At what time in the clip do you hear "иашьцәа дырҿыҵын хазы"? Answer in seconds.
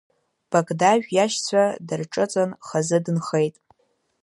1.15-2.97